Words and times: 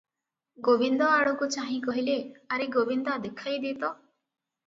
ଗୋବିନ୍ଦ 0.67 1.09
ଆଡ଼କୁ 1.17 1.47
ଚାହିଁ 1.55 1.75
କହିଲେ, 1.83 2.15
"ଆରେ 2.55 2.67
ଗୋବିନ୍ଦା 2.77 3.19
ଦେଖାଇ 3.27 3.59
ଦେ 3.67 3.75
ତ।" 3.85 3.93